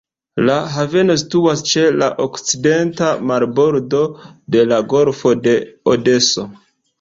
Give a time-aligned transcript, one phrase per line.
[0.45, 4.01] La haveno situas ĉe la okcidenta marbordo
[4.57, 5.55] de la golfo de
[5.95, 6.49] Odeso.